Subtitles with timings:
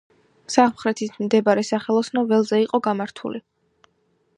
[0.53, 3.45] სამხრეთით მდებარე სახელოსნო ველზე იყო გამართული.